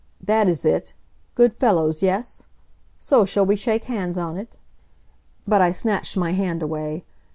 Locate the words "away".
6.63-7.03